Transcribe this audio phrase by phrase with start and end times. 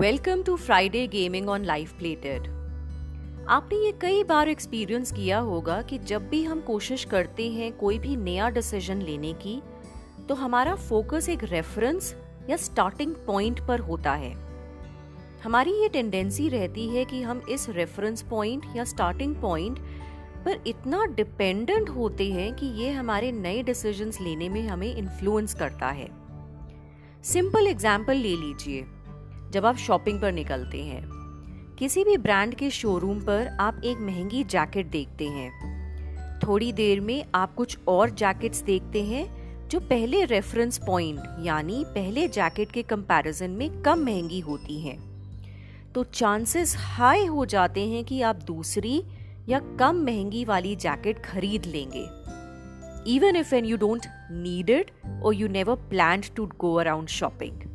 [0.00, 2.46] Welcome to Friday gaming on life plated
[3.48, 7.98] आपने ये कई बार एक्सपीरियंस किया होगा कि जब भी हम कोशिश करते हैं कोई
[7.98, 9.60] भी नया डिसीज़न लेने की
[10.28, 12.14] तो हमारा फोकस एक रेफरेंस
[12.50, 14.32] या स्टार्टिंग पॉइंट पर होता है।
[15.44, 19.78] हमारी ये टेंडेंसी रहती है कि हम इस रेफरेंस पॉइंट या स्टार्टिंग पॉइंट
[20.44, 25.90] पर इतना डिपेंडेंट होते हैं कि ये हमारे नए डिसीजंस लेने में हमें इन्फ्लुएंस करता
[25.90, 26.08] है।
[27.24, 28.86] सिंपल एग्ज़ाम्पल ले लीजिए।
[29.50, 31.02] जब आप शॉपिंग पर निकलते हैं,
[31.78, 35.50] किसी भी ब्रांड के शोरूम पर आप एक महँगी जैकेट देखते हैं।
[36.38, 42.28] थोड़ी देर में आप कुछ और जैकेट्स देखते हैं, जो पहले रेफरेंस पॉइंट, यानी पहले
[42.28, 44.98] जैकेट के कंपैरिजन में कम महँगी होती हैं।
[45.92, 49.02] तो चांसेस हाई हो जाते हैं कि आप दूसरी
[49.48, 52.06] या कम महँगी वाली जैकेट खरीद लेंगे।
[53.14, 54.90] Even if an you don't need it
[55.22, 57.69] और you never plan to go around shopping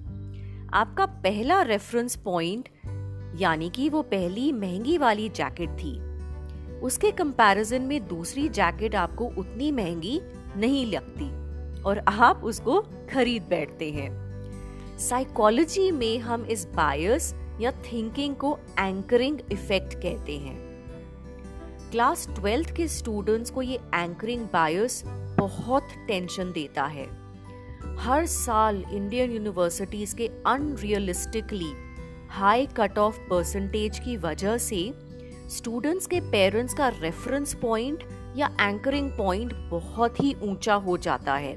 [0.76, 2.70] आपका पहला रेफरेंस पॉइंट
[3.42, 6.00] यानी कि वो पहली महँगी वाली जैकेट थी।
[6.80, 10.22] उसके कंपैरिजन में दूसरी जैकेट आपको उतनी महँगी
[10.58, 11.30] नहीं लगती
[11.82, 12.82] और आप उसको
[13.14, 20.58] खरीद बैठते हैं। साइकोलॉजी में हम इस बायस या थिंकिंग को एंकरिंग इफ़ेक्ट कहते हैं।
[21.92, 25.04] क्लास ट्वेल्थ के स्टूडेंट्स को ये एंकरिंग बायस
[25.38, 27.25] बहुत टेंशन देता है।
[28.00, 31.72] हर साल इंडियन यूनिवर्सिटीज के unrealistically
[32.30, 34.94] high cut off percentage की वजह से
[35.50, 38.04] स्टूडेंट्स के पेरेंट्स का रेफरेंस पॉइंट
[38.38, 41.56] या एंकरिंग पॉइंट बहुत ही ऊँचा हो जाता है।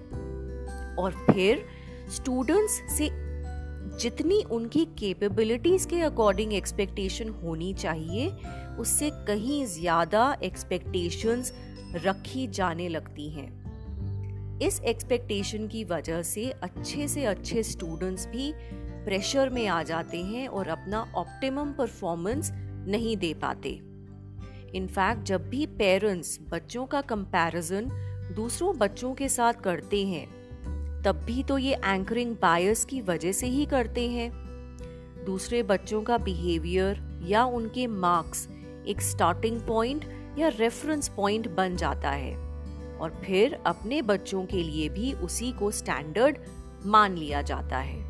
[0.98, 1.64] और फिर
[2.10, 3.10] स्टूडेंट्स से
[4.00, 8.28] जितनी उनकी कैपेबिलिटीज के अकॉर्डिंग एक्सपेक्टेशन होनी चाहिए,
[8.78, 11.52] उससे कहीं ज़्यादा एक्सपेक्टेशंस
[11.94, 13.67] रखी जाने लगती हैं।
[14.62, 18.52] इस एक्सपेक्टेशन की वजह से अच्छे से अच्छे स्टूडेंट्स भी
[19.04, 22.50] प्रेशर में आ जाते हैं और अपना ऑप्टिमम परफॉर्मेंस
[22.88, 23.80] नहीं दे पाते।
[24.74, 27.88] इनफैक्ट जब भी पेरेंट्स बच्चों का कंपैरिजन
[28.36, 30.26] दूसरों बच्चों के साथ करते हैं,
[31.02, 34.30] तब भी तो ये एंकरिंग बायस की वजह से ही करते हैं।
[35.24, 38.48] दूसरे बच्चों का बिहेवियर या उनके मार्क्स
[38.86, 40.04] एक स्टार्टिंग पॉइंट
[40.38, 42.47] या रेफरेंस पॉइंट बन जाता है।
[43.00, 46.38] और फिर अपने बच्चों के लिए भी उसी को स्टैंडर्ड
[46.86, 48.00] मान लिया जाता है।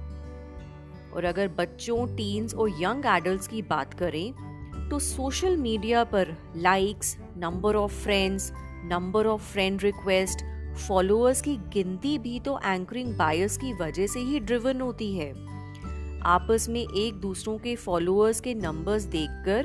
[1.12, 7.16] और अगर बच्चों टीन्स और यंग एडल्ट की बात करें तो सोशल मीडिया पर likes
[7.36, 8.52] number of friends
[8.84, 10.44] number of friend request
[10.78, 15.30] followers की गिनती भी तो एंकरिंग बायस की वजह से ही ड्रिवन होती है।
[16.26, 19.64] आपस में एक दूसरों के फॉलोअर्स के नंबर्स देखकर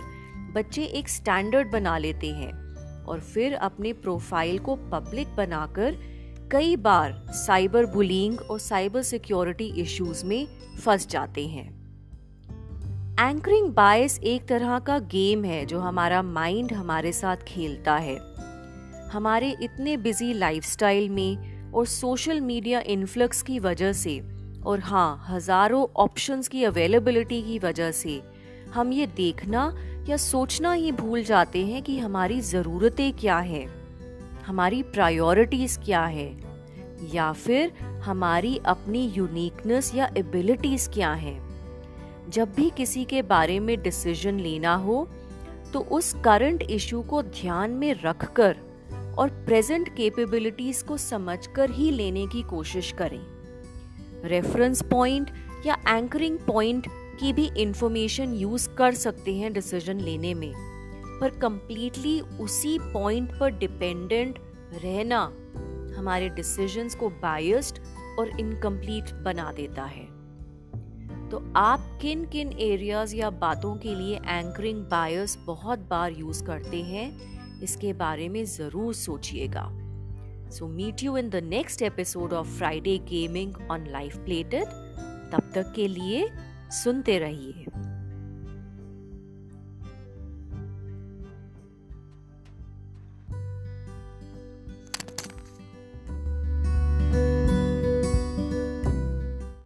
[0.56, 2.63] बच्चे एक स्टैंडर्ड बना लेते हैं।
[3.08, 5.98] और फिर अपने प्रोफ़ाइल को पब्लिक बनाकर
[6.52, 10.46] कई बार साइबर बुलिंग और साइबर सिक्योरिटी इश्यूज़ में
[10.80, 11.68] फंस जाते हैं।
[13.20, 18.18] एंकरिंग बायस एक तरह का गेम है जो हमारा माइंड हमारे साथ खेलता है।
[19.12, 24.20] हमारे इतने बिज़ी लाइफस्टाइल में और सोशल मीडिया इन्फ्लक्स की वजह से
[24.66, 28.22] और हाँ हज़ारों ऑप्शंस की अवेलेबिलिटी की वजह से
[28.74, 29.74] हम ये देखना
[30.10, 33.68] या सोचना ही भूल जाते हैं कि हमारी ज़रूरतें क्या हैं,
[34.46, 36.30] हमारी प्रायोरिटीज़ क्या है,
[37.14, 37.72] या फिर
[38.04, 41.42] हमारी अपनी यूनिकनेस या एबिलिटीज़ क्या हैं।
[42.30, 45.08] जब भी किसी के बारे में डिसीज़न लेना हो
[45.74, 48.58] तो उस करंट इशू को ध्यान में रखकर
[49.18, 53.22] और प्रेजेंट कैपेबिलिटीज को समझकर ही लेने की कोशिश करें।
[54.26, 55.32] रेफरेंस पॉइंट
[55.66, 56.88] या एंकरिंग पॉइंट
[57.20, 60.54] की भी इंफॉर्मेशन यूज़ कर सकते हैं डिसीज़न लेने में।
[61.22, 64.40] पर कंप्लीटली उसी पॉइंट पर डिपेंडेंट
[64.84, 65.22] रहना
[65.98, 67.80] हमारे डिसीजंस को बायस्ड
[68.20, 70.06] और इनकम्प्लीट बना देता है।
[71.30, 76.82] तो आप किन किन एरियाज़ या बातों के लिए एंकरिंग बायस बहुत बार यूज़ करते
[76.84, 79.70] हैं, इसके बारे में ज़रूर सोचिएगा।
[80.52, 84.66] So meet you in the next episode of Friday gaming on life plated
[85.32, 86.26] तब तक के लिए
[86.74, 87.66] सुनते रहिए।